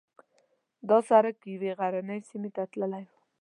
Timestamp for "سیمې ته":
2.29-2.63